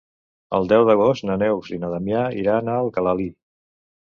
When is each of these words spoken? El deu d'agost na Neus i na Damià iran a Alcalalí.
El 0.59 0.69
deu 0.71 0.85
d'agost 0.87 1.27
na 1.31 1.35
Neus 1.43 1.69
i 1.77 1.79
na 1.83 1.91
Damià 1.93 2.25
iran 2.45 2.73
a 2.73 2.79
Alcalalí. 2.87 3.29